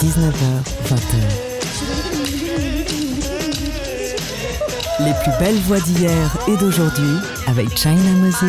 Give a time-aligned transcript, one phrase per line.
[0.00, 0.42] 19h,
[0.86, 1.16] 20h.
[5.00, 8.42] Les plus belles voix d'hier et d'aujourd'hui avec China Moses.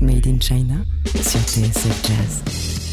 [0.00, 0.74] Made in China
[1.20, 2.42] sur TSF Jazz.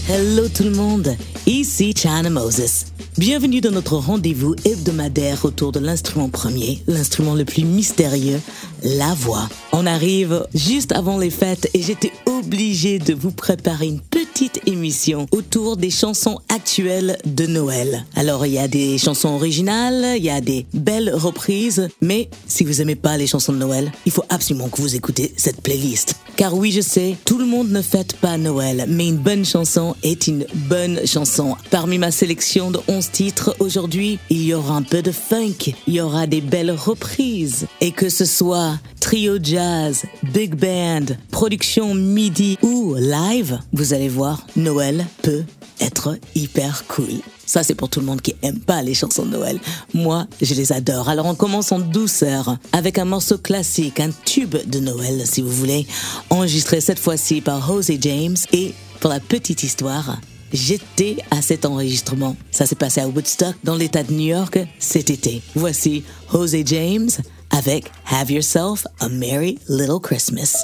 [0.10, 2.93] Hello tout le monde, ici China Moses.
[3.20, 8.42] Bienvenue dans notre rendez-vous hebdomadaire autour de l'instrument premier, l'instrument le plus mystérieux,
[8.84, 9.48] la voix.
[9.72, 12.12] On arrive juste avant les fêtes et j'étais
[12.46, 18.06] obligé de vous préparer une petite émission autour des chansons actuelles de Noël.
[18.16, 22.66] Alors il y a des chansons originales, il y a des belles reprises, mais si
[22.66, 26.16] vous aimez pas les chansons de Noël, il faut absolument que vous écoutez cette playlist.
[26.36, 29.96] Car oui, je sais, tout le monde ne fête pas Noël, mais une bonne chanson
[30.02, 31.56] est une bonne chanson.
[31.70, 35.94] Parmi ma sélection de 11 titres, aujourd'hui, il y aura un peu de funk, il
[35.94, 37.68] y aura des belles reprises.
[37.82, 40.04] Et que ce soit trio jazz,
[40.34, 45.44] big band, production midi ou live, vous allez voir, Noël peut
[45.80, 47.22] être hyper cool.
[47.46, 49.60] Ça, c'est pour tout le monde qui aime pas les chansons de Noël.
[49.94, 51.10] Moi, je les adore.
[51.10, 55.52] Alors, on commence en douceur avec un morceau classique, un tube de Noël, si vous
[55.52, 55.86] voulez,
[56.30, 58.38] enregistré cette fois-ci par Jose James.
[58.54, 60.18] Et pour la petite histoire,
[60.54, 62.36] j'étais à cet enregistrement.
[62.52, 65.42] Ça s'est passé à Woodstock, dans l'État de New York, cet été.
[65.56, 67.10] Voici Jose James
[67.52, 70.64] avec Have Yourself a Merry Little Christmas.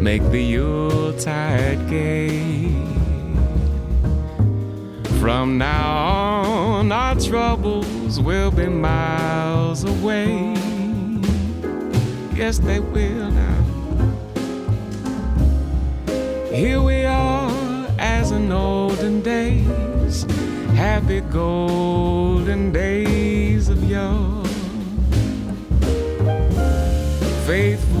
[0.00, 2.72] Make the Yuletide gay.
[5.20, 10.54] From now on, our troubles will be miles away.
[12.34, 13.62] Yes, they will now.
[16.50, 20.22] Here we are as in olden days,
[20.76, 24.44] happy golden days of yore.
[27.46, 28.00] Faithful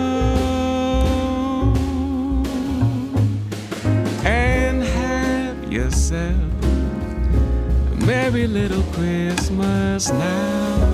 [6.13, 6.33] a
[8.05, 10.90] merry little Christmas now.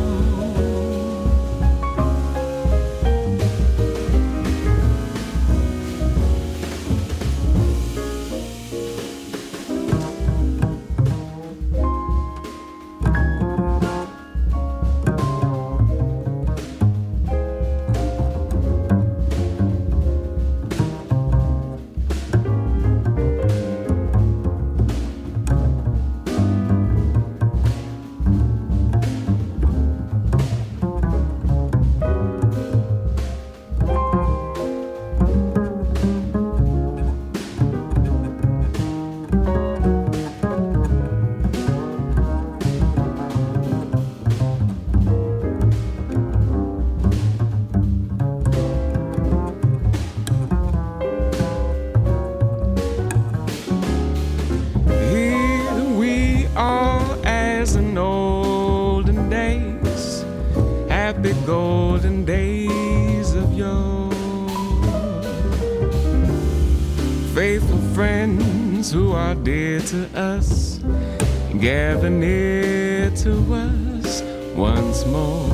[75.07, 75.49] more.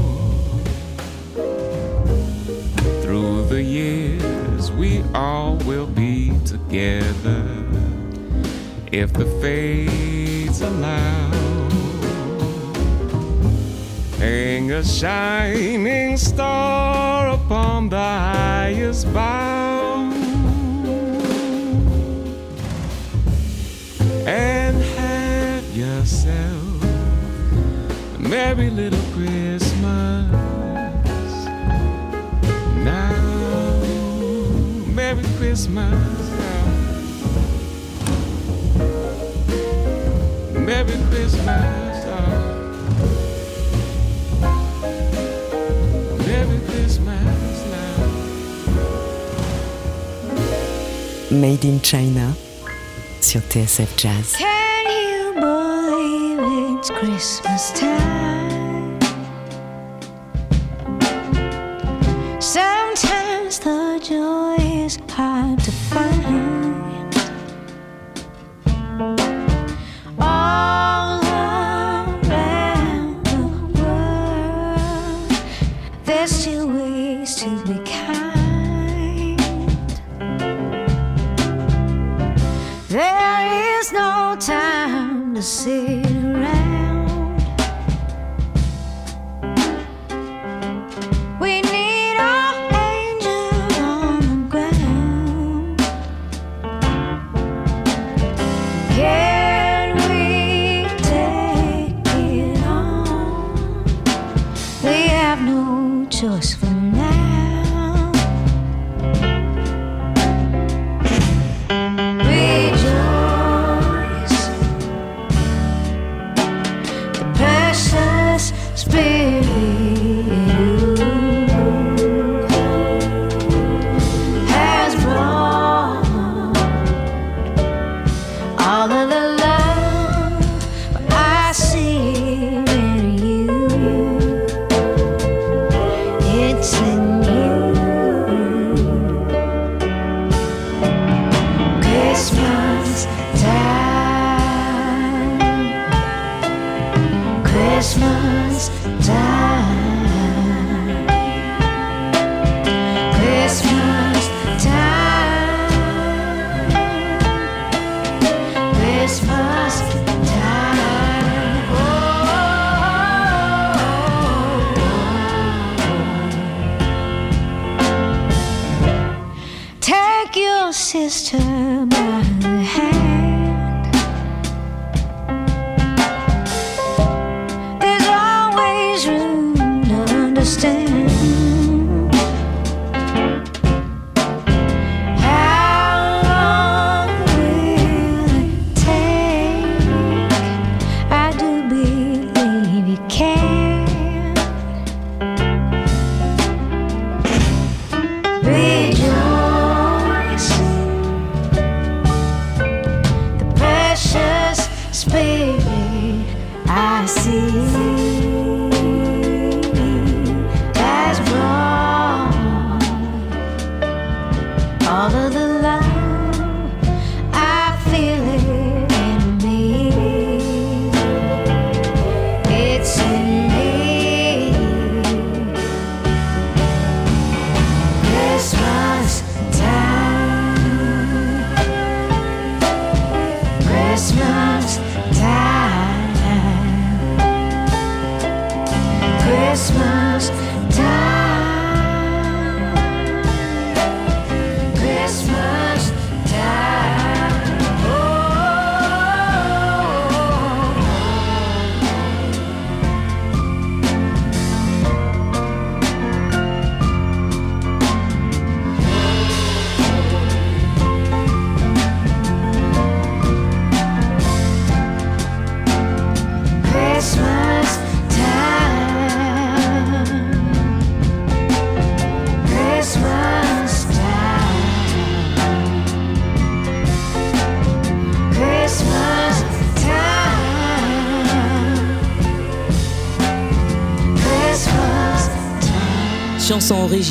[3.01, 7.45] Through the years, we all will be together
[8.91, 11.31] if the fates allow.
[14.19, 16.62] Hang a shining star
[51.33, 52.35] Made in China
[53.19, 54.35] sur TSF Jazz.
[54.35, 58.42] Can you believe it's Christmas time?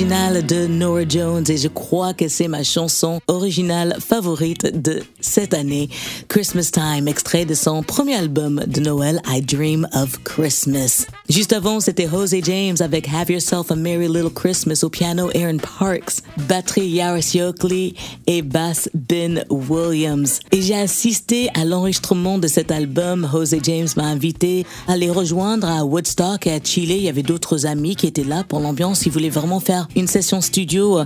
[0.04, 5.90] De Nora Jones et je crois que c'est ma chanson originale favorite de cette année,
[6.33, 11.05] Christmas Time, extrait de son premier album de Noël, I Dream of Christmas.
[11.29, 15.59] Juste avant, c'était Jose James avec Have Yourself a Merry Little Christmas au piano Aaron
[15.59, 17.95] Parks, batterie Yaris Yokely
[18.27, 20.41] et basse Ben Williams.
[20.53, 23.29] Et j'ai assisté à l'enregistrement de cet album.
[23.31, 26.93] Jose James m'a invité à les rejoindre à Woodstock et à Chile.
[26.93, 29.05] Il y avait d'autres amis qui étaient là pour l'ambiance.
[29.05, 31.05] Ils voulaient vraiment faire une session studio euh,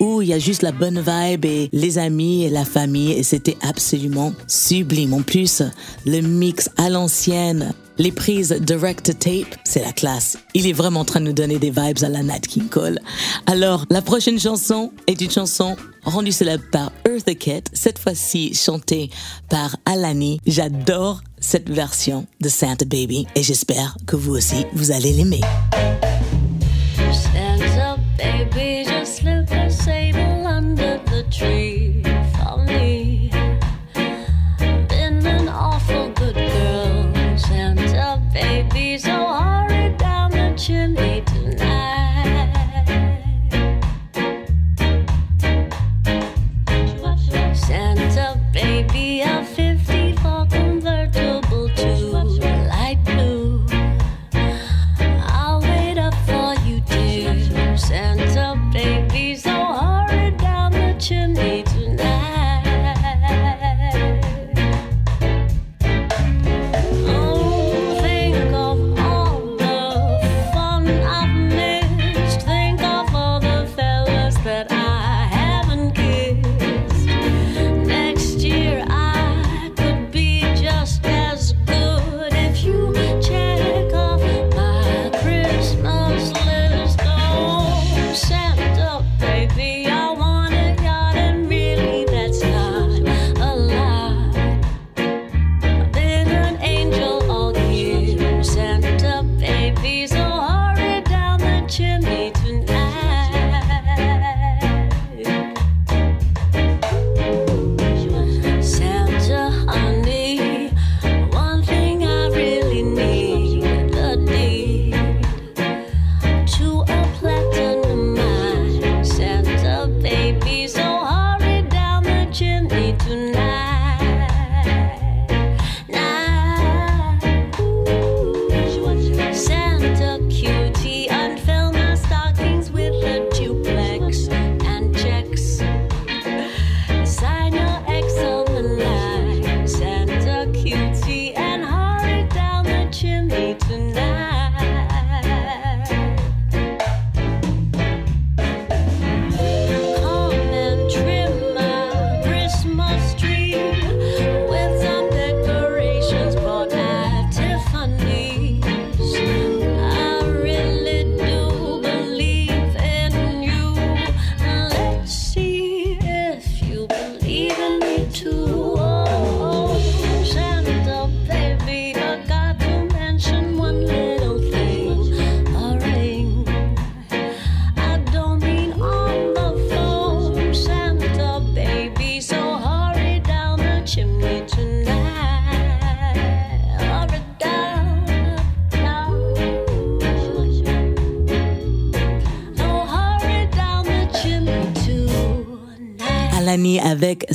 [0.00, 3.22] où il y a juste la bonne vibe et les amis et la famille et
[3.22, 5.14] c'était absolument sublime.
[5.14, 5.62] En plus,
[6.06, 10.38] le mix à l'ancienne, les prises direct tape, c'est la classe.
[10.54, 13.00] Il est vraiment en train de nous donner des vibes à la Nat King Cole.
[13.46, 19.10] Alors, la prochaine chanson est une chanson rendue célèbre par Eartha Kitt, cette fois-ci chantée
[19.48, 20.40] par Alani.
[20.46, 25.40] J'adore cette version de Santa Baby et j'espère que vous aussi, vous allez l'aimer.
[26.96, 28.71] Santa baby,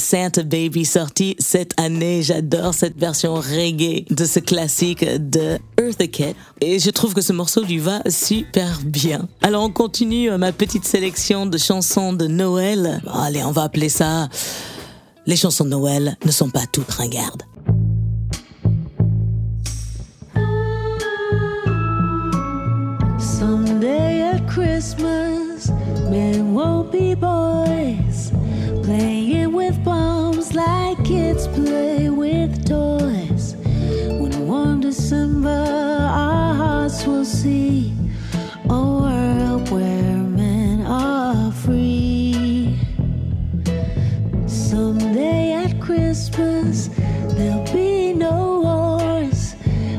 [0.10, 2.24] Santa Baby sorti cette année.
[2.24, 6.34] J'adore cette version reggae de ce classique de Eartha Kitt.
[6.62, 9.28] Et je trouve que ce morceau lui va super bien.
[9.42, 13.02] Alors on continue euh, ma petite sélection de chansons de Noël.
[13.14, 14.30] Allez, on va appeler ça...
[15.26, 17.44] Les chansons de Noël ne sont pas toutes ringardes.
[24.48, 25.70] Christmas,
[26.10, 28.32] men won't be boys,
[28.88, 33.58] playing with bombs like kids play with toys.
[34.22, 37.94] When one December, our hearts will see
[38.70, 42.80] a world where men are free.
[44.46, 46.88] Someday at Christmas,
[47.36, 49.56] there'll be no wars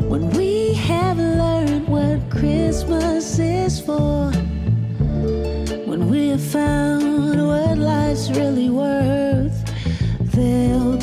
[0.09, 4.38] when we have learned what Christmas is for.
[6.19, 9.57] We have found what life's really worth,
[10.35, 10.98] there'll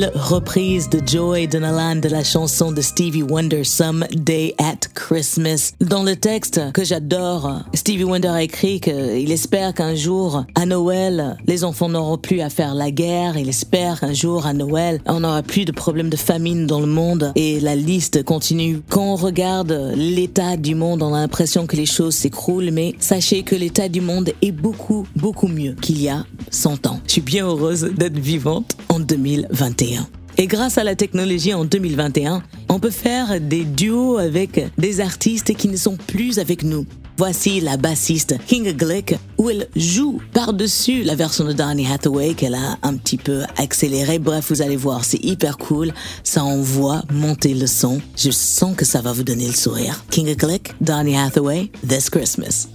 [0.00, 4.81] Reprise de Joy Donalan de la chanson de Stevie Wonder Someday at
[5.12, 5.72] Christmas.
[5.78, 11.36] Dans le texte que j'adore, Stevie Wonder a écrit qu'il espère qu'un jour, à Noël,
[11.46, 13.36] les enfants n'auront plus à faire la guerre.
[13.36, 16.86] Il espère qu'un jour, à Noël, on n'aura plus de problèmes de famine dans le
[16.86, 17.32] monde.
[17.34, 18.80] Et la liste continue.
[18.88, 23.42] Quand on regarde l'état du monde, on a l'impression que les choses s'écroulent, mais sachez
[23.42, 27.00] que l'état du monde est beaucoup, beaucoup mieux qu'il y a 100 ans.
[27.06, 30.06] Je suis bien heureuse d'être vivante en 2021.
[30.38, 35.54] Et grâce à la technologie en 2021, on peut faire des duos avec des artistes
[35.54, 36.86] qui ne sont plus avec nous.
[37.18, 42.54] Voici la bassiste Kinga Glick, où elle joue par-dessus la version de Donny Hathaway qu'elle
[42.54, 44.18] a un petit peu accélérée.
[44.18, 45.92] Bref, vous allez voir, c'est hyper cool.
[46.24, 48.00] Ça envoie monter le son.
[48.16, 50.02] Je sens que ça va vous donner le sourire.
[50.10, 52.68] Kinga Glick, Donny Hathaway, This Christmas.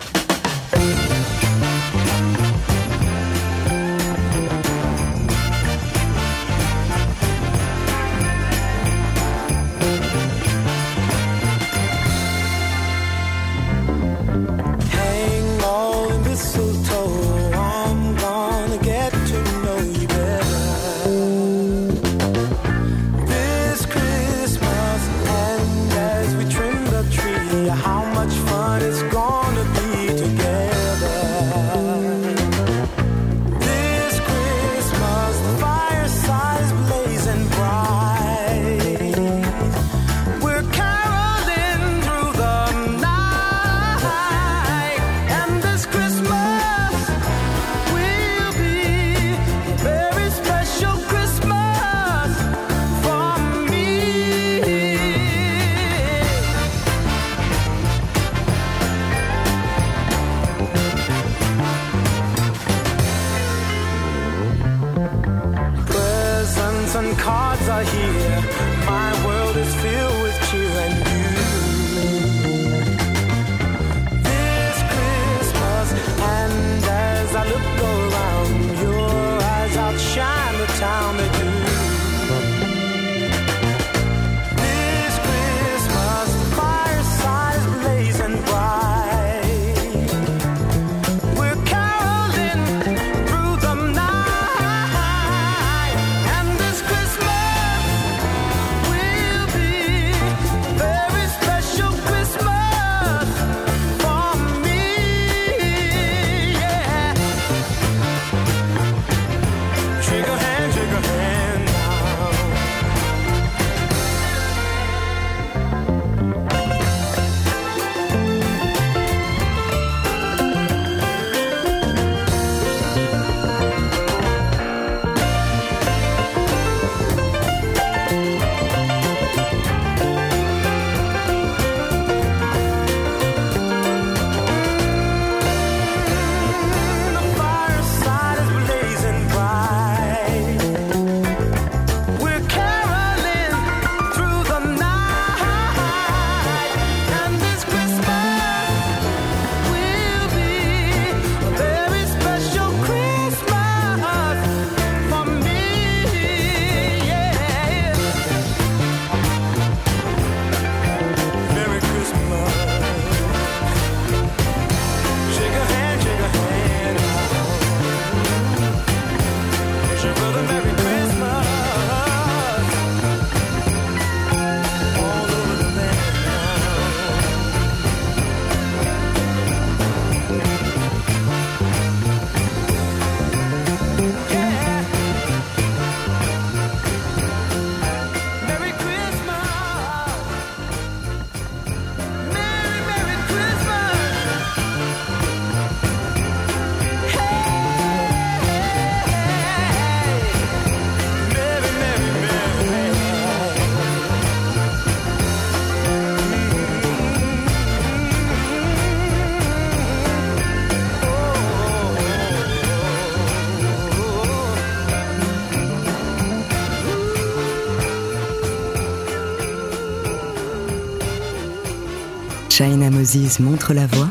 [223.40, 224.10] Montre la voie.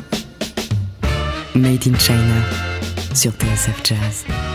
[1.55, 2.41] Made in China
[3.13, 4.46] sur TSF Jazz.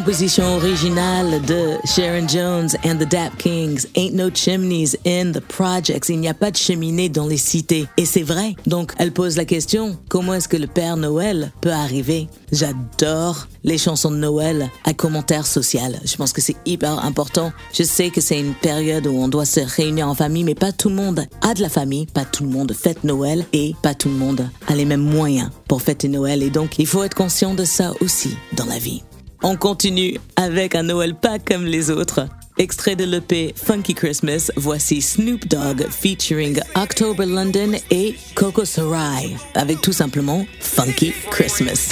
[0.00, 3.86] Composition originale de Sharon Jones and the Dap Kings.
[3.96, 6.08] Ain't no chimneys in the projects.
[6.08, 7.86] Il n'y a pas de cheminée dans les cités.
[7.98, 8.54] Et c'est vrai.
[8.66, 12.28] Donc, elle pose la question, comment est-ce que le Père Noël peut arriver?
[12.50, 16.00] J'adore les chansons de Noël à commentaire social.
[16.02, 17.52] Je pense que c'est hyper important.
[17.74, 20.72] Je sais que c'est une période où on doit se réunir en famille, mais pas
[20.72, 23.94] tout le monde a de la famille, pas tout le monde fête Noël et pas
[23.94, 26.42] tout le monde a les mêmes moyens pour fêter Noël.
[26.42, 29.02] Et donc, il faut être conscient de ça aussi dans la vie.
[29.42, 32.26] On continue avec un Noël pas comme les autres.
[32.58, 39.80] Extrait de l'EP Funky Christmas, voici Snoop Dogg featuring October London et Coco Sarai avec
[39.80, 41.88] tout simplement Funky Christmas.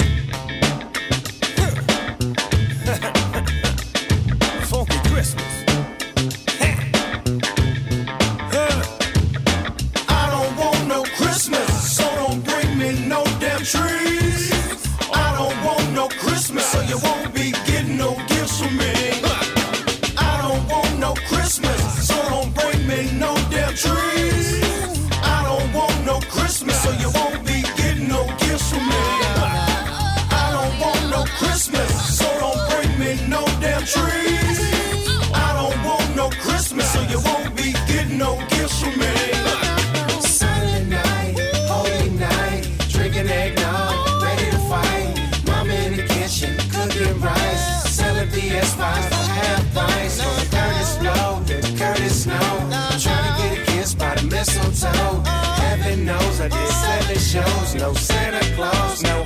[33.85, 34.59] Trees.
[35.33, 39.15] I don't want no Christmas, so you won't be getting no gifts from me.
[40.21, 41.35] Silent night,
[41.67, 45.15] holy night, drinking eggnog, ready to fight.
[45.47, 48.77] Mama in the kitchen, cooking rice, selling PS5
[49.09, 50.19] for half price.
[50.51, 51.41] Kurtis Blow,
[51.77, 55.21] Curtis Snow, trying to get a kiss by the mistletoe.
[55.63, 59.23] Heaven knows I did seven shows, no Santa Claus, no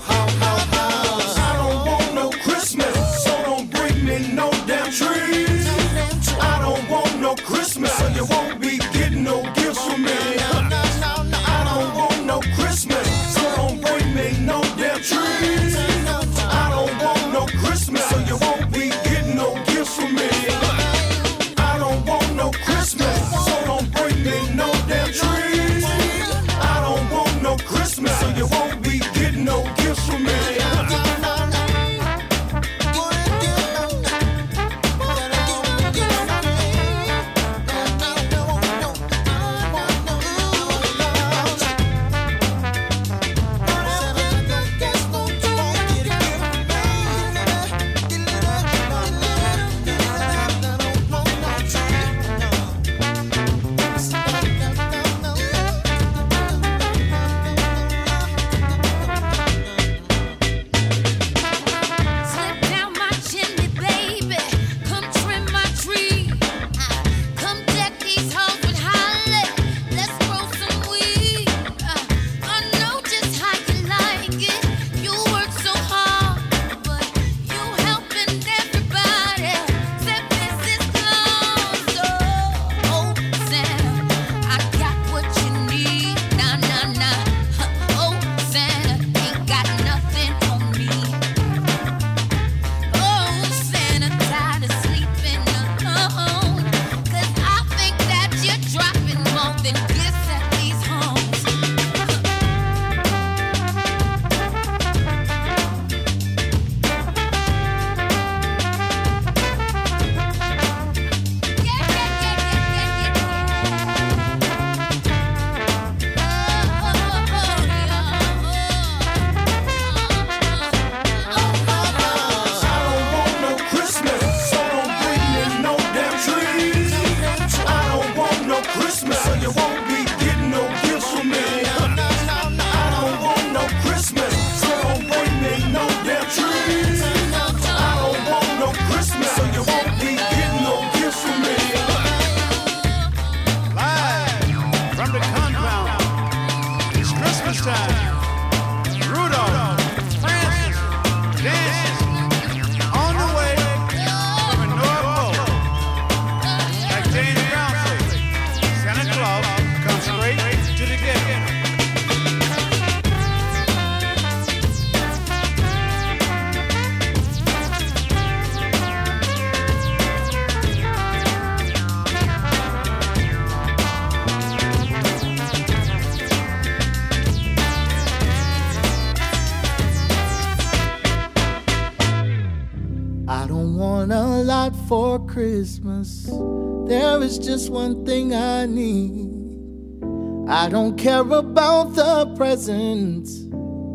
[191.04, 193.42] care about the presents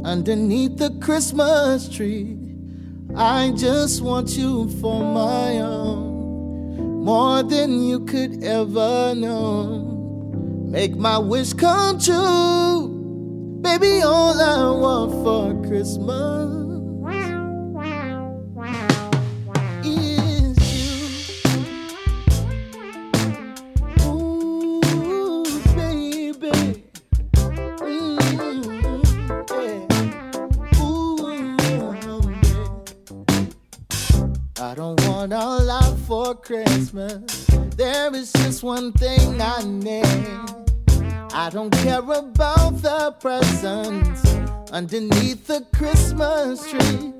[0.04, 2.36] underneath the Christmas tree.
[3.16, 10.66] I just want you for my own, more than you could ever know.
[10.68, 12.88] Make my wish come true.
[13.62, 16.37] Baby, all I want for Christmas
[35.28, 37.46] want a lot for Christmas.
[37.76, 40.04] There is just one thing I need.
[41.32, 44.24] I don't care about the presents
[44.72, 47.12] underneath the Christmas tree.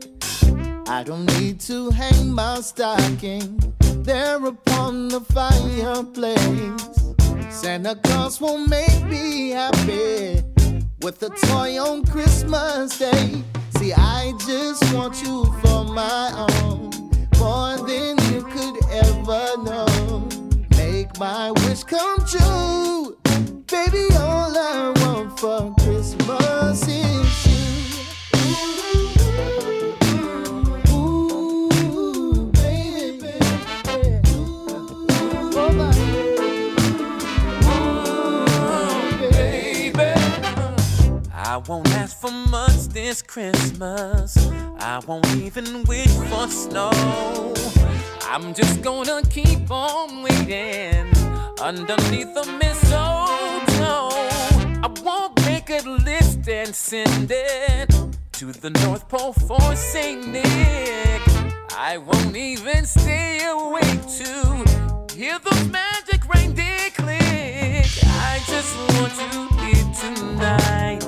[0.87, 3.59] I don't need to hang my stocking
[4.03, 6.89] there upon the fireplace.
[7.51, 10.43] Santa Claus will make me happy
[11.03, 13.43] with a toy on Christmas Day.
[13.79, 16.78] See, I just want you for my own,
[17.39, 20.29] more than you could ever know.
[20.77, 23.17] Make my wish come true.
[23.67, 27.08] Baby, all I want for Christmas is
[41.59, 44.37] I won't ask for much this Christmas.
[44.79, 46.93] I won't even wish for snow.
[48.31, 51.11] I'm just gonna keep on waiting
[51.61, 54.09] underneath the mistletoe.
[54.87, 57.91] I won't make a list and send it
[58.35, 61.23] to the North Pole for Saint Nick.
[61.77, 67.91] I won't even stay awake to hear those magic reindeer click.
[68.31, 71.03] I just want you here tonight,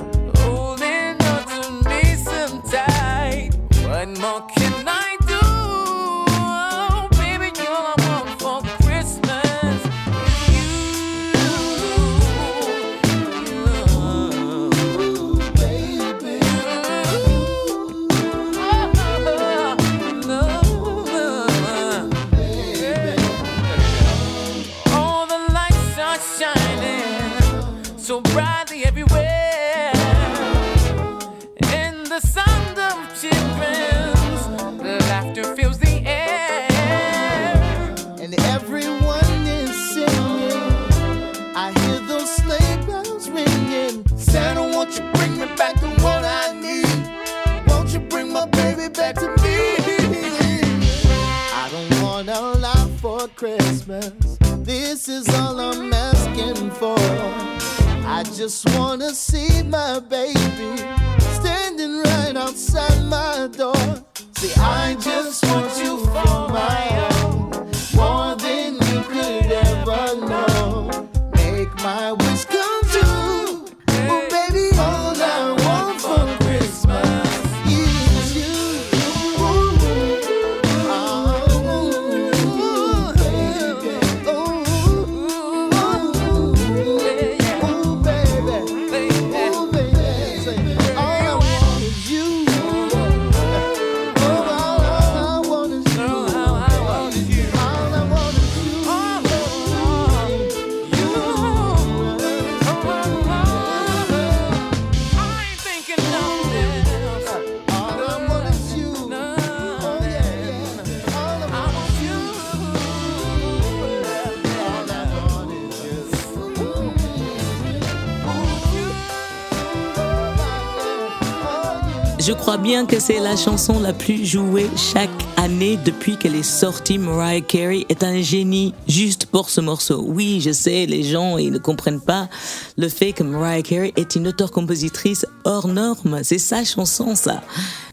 [122.57, 125.09] bien que c'est la chanson la plus jouée chaque
[125.41, 126.99] année depuis qu'elle est sortie.
[126.99, 130.03] Mariah Carey est un génie juste pour ce morceau.
[130.07, 132.29] Oui, je sais, les gens ils ne comprennent pas
[132.77, 136.19] le fait que Mariah Carey est une auteure-compositrice hors norme.
[136.23, 137.41] C'est sa chanson, ça.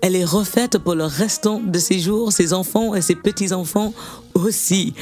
[0.03, 3.95] Elle est refaite pour le restant de ses jours, ses enfants et ses petits-enfants
[4.35, 4.93] aussi.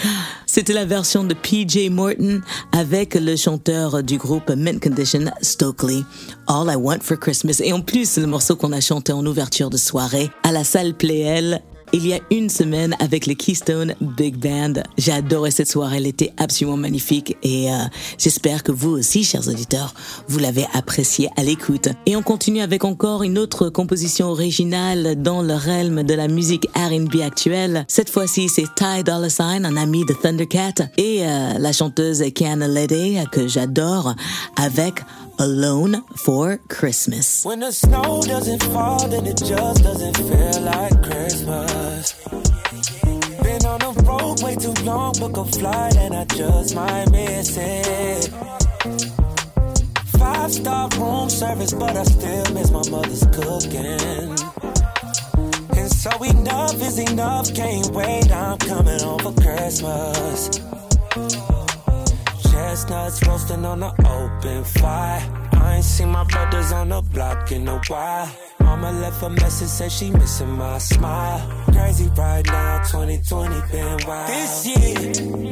[0.47, 6.05] C'était la version de PJ Morton avec le chanteur du groupe Mint Condition, Stokely.
[6.47, 7.61] All I Want for Christmas.
[7.61, 10.95] Et en plus, le morceau qu'on a chanté en ouverture de soirée à la salle
[10.95, 11.61] Playel
[11.93, 14.83] il y a une semaine avec le Keystone Big Band.
[14.99, 17.77] J'ai adoré cette soirée, elle était absolument magnifique et euh,
[18.19, 19.95] j'espère que vous aussi, chers auditeurs,
[20.29, 21.89] vous l'avez appréciée à l'écoute.
[22.07, 26.69] Et on continue avec encore une autre composition originale dans le realm de la musique
[26.75, 27.85] R&B actuelle.
[27.89, 32.69] Cette fois-ci, c'est Ty Dolla Sign, un ami de Thundercat, et euh, la chanteuse Kiana
[32.69, 34.15] Lede, que j'adore,
[34.57, 34.95] avec
[35.39, 37.45] Alone for Christmas.
[37.45, 42.13] When the snow doesn't fall, then it just doesn't feel like Christmas.
[43.43, 47.55] Been on the road way too long, book a flight and I just might miss
[47.59, 48.29] it.
[50.19, 54.37] Five star room service, but I still miss my mother's cooking.
[55.77, 60.61] And so enough is enough, can't wait, I'm coming home for Christmas.
[62.77, 65.23] Chestnuts roasting on the open fire.
[65.53, 68.31] I ain't seen my brothers on the block in a while.
[68.61, 71.41] Mama left a message, said she missing my smile.
[71.73, 74.29] Crazy right now, 2020 been wild.
[74.29, 74.95] This year,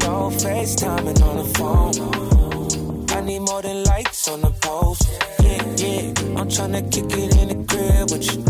[0.04, 3.08] no FaceTiming on the phone.
[3.08, 5.08] I need more than likes on the post.
[5.40, 6.12] Yeah, yeah.
[6.38, 8.42] I'm tryna kick it in the crib with you.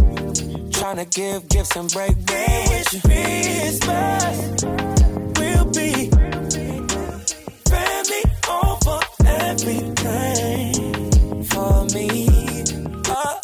[0.72, 3.01] Tryna give gifts and break bread with you.
[3.03, 4.64] Christmas
[5.38, 6.13] will be
[8.49, 10.72] over everything
[11.45, 12.28] for me.
[13.09, 13.34] Uh.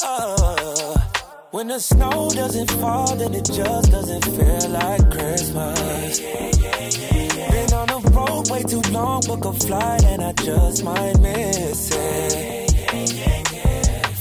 [1.53, 6.21] When the snow doesn't fall, then it just doesn't feel like Christmas.
[6.21, 11.91] Been on the road way too long, book a flight and I just might miss
[11.93, 12.71] it.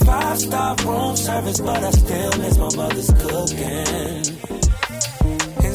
[0.06, 4.40] Five star room service, but I still miss my mother's cooking.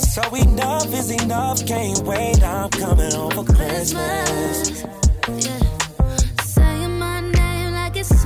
[0.01, 4.85] So enough is enough, can't wait, I'm coming home for Christmas.
[6.43, 8.25] Saying my name like it's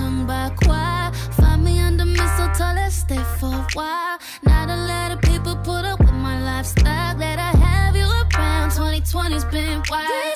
[0.64, 1.12] choir.
[1.32, 4.18] Find me under mistletoe, let's stay for a while.
[4.44, 7.16] Not a lot of people put up with my lifestyle.
[7.18, 8.70] That I have you around.
[8.70, 10.27] 2020's been wild.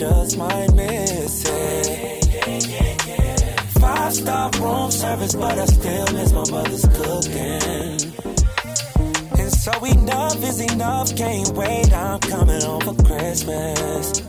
[0.00, 2.24] Just might miss it.
[3.78, 8.00] Five star room service, but I still miss my mother's cooking.
[9.38, 14.22] And so enough is enough, can't wait, I'm coming home for Christmas.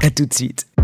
[0.00, 0.75] À tout de suite.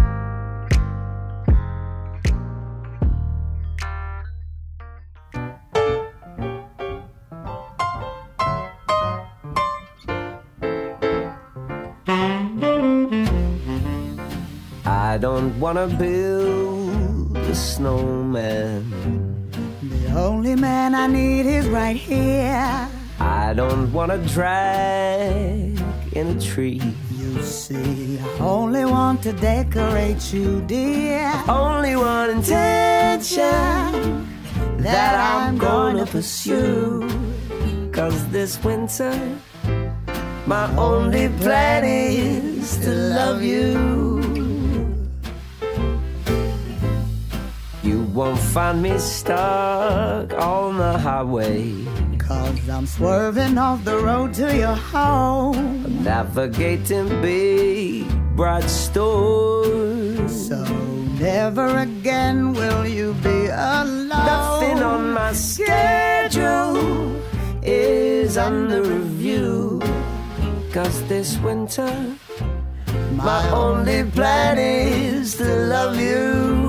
[15.22, 18.82] Don't wanna build a snowman.
[19.80, 22.88] The only man I need is right here.
[23.20, 26.82] I don't wanna drag in a tree.
[27.12, 31.32] You see, I only want to decorate you, dear.
[31.48, 34.26] Only one intention
[34.78, 37.08] that I'm gonna pursue.
[37.92, 39.14] Cause this winter,
[40.46, 44.11] my only plan is to love you.
[48.12, 51.72] Won't find me stuck on the highway.
[52.18, 56.02] Cause I'm swerving off the road to your home.
[56.04, 58.06] Navigating big,
[58.36, 60.48] bright stores.
[60.48, 60.62] So
[61.18, 64.08] never again will you be alone.
[64.08, 67.16] Nothing on my schedule
[67.62, 69.80] is under review.
[70.72, 71.92] Cause this winter,
[73.12, 76.61] my only plan is to love you.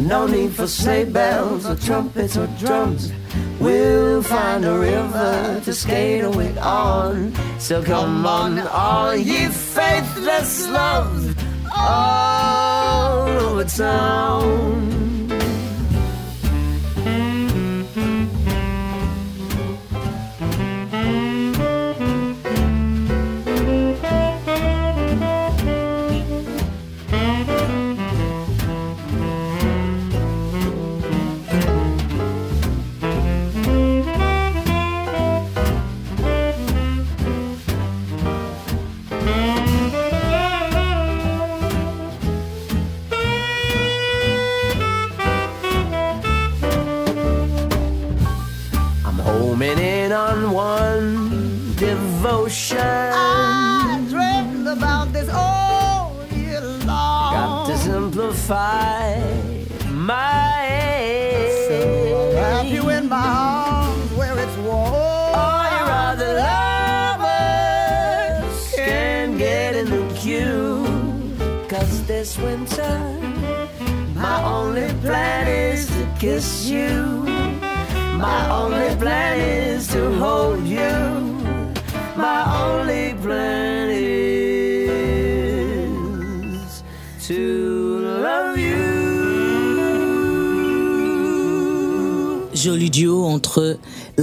[0.00, 3.12] No need for sleigh bells or trumpets or drums.
[3.60, 7.34] We'll find a river to skate away on.
[7.58, 11.34] So come on, all ye faithless loves
[11.76, 14.99] all over town.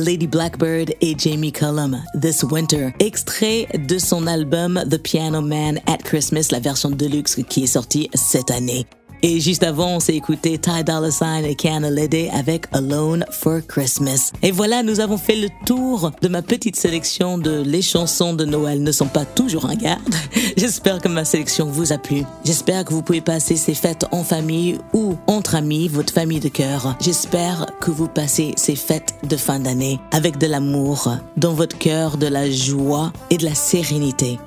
[0.07, 5.97] Lady Blackbird et Jamie Cullum, This Winter, extrait de son album The Piano Man at
[5.97, 8.87] Christmas, la version deluxe qui est sortie cette année.
[9.23, 13.59] Et juste avant, on s'est écouté Ty Dolla Sign et Kiana Lede avec Alone for
[13.67, 14.31] Christmas.
[14.43, 18.45] Et voilà, nous avons fait le tour de ma petite sélection de les chansons de
[18.45, 20.01] Noël ne sont pas toujours en garde.
[20.57, 22.23] J'espère que ma sélection vous a plu.
[22.45, 26.49] J'espère que vous pouvez passer ces fêtes en famille ou entre amis, votre famille de
[26.49, 26.95] cœur.
[26.99, 32.17] J'espère que vous passez ces fêtes de fin d'année avec de l'amour, dans votre cœur,
[32.17, 34.39] de la joie et de la sérénité.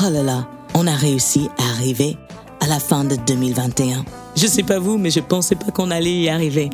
[0.00, 2.16] Oh là là, on a réussi à arriver
[2.66, 4.04] à la fin de 2021.
[4.34, 6.70] Je sais pas vous, mais je pensais pas qu'on allait y arriver.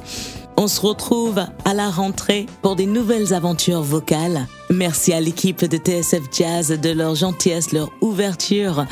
[0.57, 4.47] On se retrouve à la rentrée pour des nouvelles aventures vocales.
[4.71, 8.87] Merci à l'équipe de TSF Jazz de leur gentillesse, leur ouverture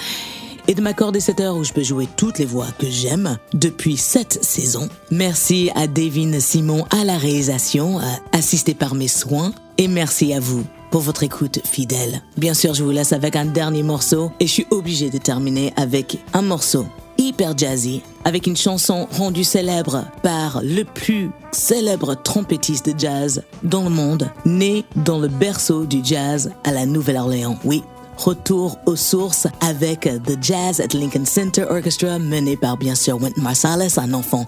[0.69, 3.97] et de m'accorder cette heure où je peux jouer toutes les voix que j'aime depuis
[3.97, 4.87] cette saison.
[5.11, 7.99] Merci à Devin Simon à la réalisation,
[8.33, 9.53] assisté par mes soins.
[9.79, 12.23] Et merci à vous pour votre écoute fidèle.
[12.37, 15.73] Bien sûr, je vous laisse avec un dernier morceau et je suis obligé de terminer
[15.77, 16.87] avec un morceau
[17.21, 23.85] hyper jazzy avec une chanson rendue célèbre par le plus célèbre trompettiste de jazz dans
[23.85, 27.59] le monde, né dans le berceau du jazz à la Nouvelle-Orléans.
[27.65, 27.83] Oui,
[28.17, 33.43] retour aux sources avec The Jazz at Lincoln Center Orchestra mené par bien sûr Wynton
[33.43, 34.47] Marsalis, un enfant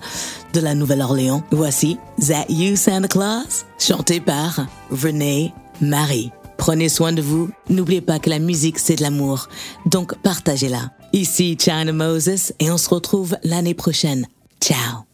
[0.55, 1.43] de la Nouvelle-Orléans.
[1.51, 6.31] Voici That You Santa Claus, chanté par Renee Marie.
[6.57, 7.51] Prenez soin de vous.
[7.69, 9.49] N'oubliez pas que la musique, c'est de l'amour.
[9.87, 10.91] Donc, partagez-la.
[11.13, 14.27] Ici China Moses et on se retrouve l'année prochaine.
[14.61, 15.05] Ciao.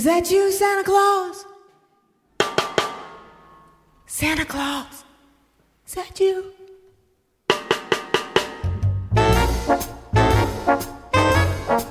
[0.00, 1.44] Is that you, Santa Claus?
[4.06, 5.04] Santa Claus?
[5.86, 6.54] Is that you?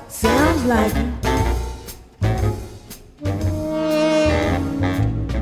[0.08, 1.12] Sounds like it.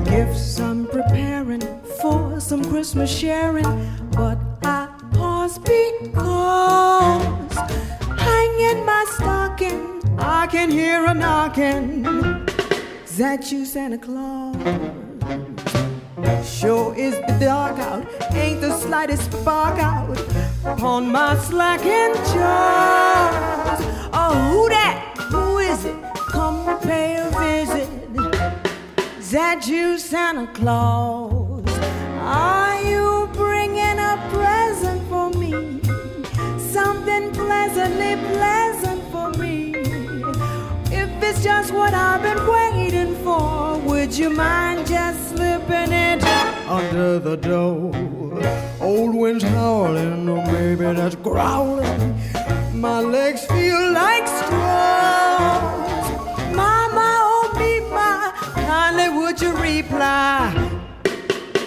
[0.05, 1.61] Gifts I'm preparing
[1.99, 3.65] for some Christmas sharing,
[4.11, 7.55] but I pause because
[8.19, 12.38] hanging my stocking, I can hear a knocking.
[13.19, 14.55] That you, Santa Claus?
[16.47, 20.17] Sure is the dark out, ain't the slightest spark out
[20.63, 23.81] upon my slacking jaws.
[24.13, 25.17] Oh, who that?
[25.31, 25.97] Who is it?
[26.31, 27.89] Come pay a visit.
[29.19, 31.67] Is that you, Santa Claus?
[32.21, 35.81] Are you bringing a present for me?
[36.57, 39.73] Something pleasantly pleasant for me.
[40.91, 42.88] If it's just what I've been waiting
[43.29, 46.23] for, would you mind just slipping it
[46.67, 47.91] under the door?
[48.81, 52.01] Old wind's howling, oh, or maybe that's growling.
[52.73, 56.05] My legs feel like straws.
[56.61, 58.31] Mama, oh me, my,
[58.69, 60.41] kindly would you reply?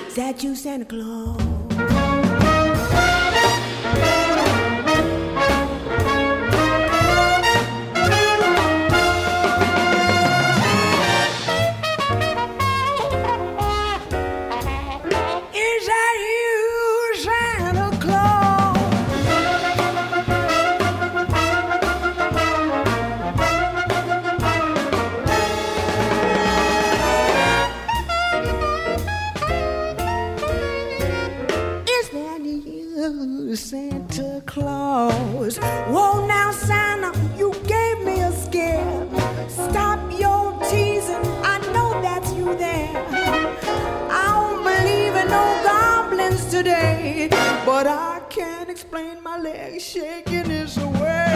[0.09, 1.52] Is that you, Santa Claus?
[48.93, 51.29] explain my leg shaking is a way.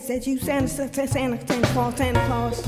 [0.00, 0.88] Said you Santa
[1.72, 2.60] Claus, Santa Claus.